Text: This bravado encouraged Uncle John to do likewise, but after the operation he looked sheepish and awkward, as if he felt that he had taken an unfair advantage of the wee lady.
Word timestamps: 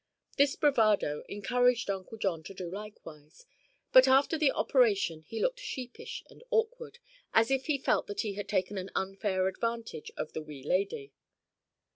This 0.35 0.55
bravado 0.55 1.21
encouraged 1.29 1.87
Uncle 1.87 2.17
John 2.17 2.41
to 2.45 2.55
do 2.55 2.67
likewise, 2.71 3.45
but 3.93 4.07
after 4.07 4.35
the 4.35 4.51
operation 4.51 5.21
he 5.27 5.39
looked 5.39 5.59
sheepish 5.59 6.23
and 6.27 6.43
awkward, 6.49 6.97
as 7.35 7.51
if 7.51 7.67
he 7.67 7.77
felt 7.77 8.07
that 8.07 8.21
he 8.21 8.33
had 8.33 8.49
taken 8.49 8.79
an 8.79 8.89
unfair 8.95 9.47
advantage 9.47 10.09
of 10.17 10.33
the 10.33 10.41
wee 10.41 10.63
lady. 10.63 11.13